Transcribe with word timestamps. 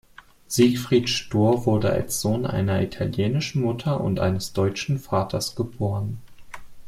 Siegfried 0.47 1.09
Stohr 1.11 1.67
wurde 1.67 1.91
als 1.91 2.21
Sohn 2.21 2.47
einer 2.47 2.81
italienischen 2.81 3.61
Mutter 3.61 4.01
und 4.01 4.19
eines 4.19 4.51
deutschen 4.51 4.97
Vaters 4.97 5.55
geboren. 5.55 6.17